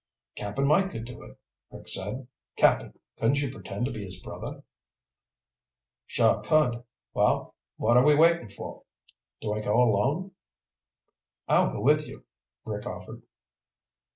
"Cap'n 0.35 0.65
Mike 0.65 0.89
could 0.89 1.05
do 1.05 1.21
it," 1.21 1.37
Rick 1.69 1.87
said. 1.87 2.25
"Cap'n, 2.55 2.97
couldn't 3.19 3.39
you 3.39 3.51
pretend 3.51 3.85
to 3.85 3.91
be 3.91 4.03
his 4.03 4.19
brother?" 4.19 4.63
"Sure 6.07 6.39
I 6.39 6.41
could. 6.41 6.83
Well, 7.13 7.53
what 7.77 7.97
are 7.97 8.03
we 8.03 8.15
waiting 8.15 8.49
for? 8.49 8.81
Do 9.41 9.53
I 9.53 9.59
go 9.61 9.75
alone?" 9.75 10.31
"I'll 11.47 11.71
go 11.71 11.81
with 11.81 12.07
you," 12.07 12.25
Rick 12.65 12.87
offered. 12.87 13.21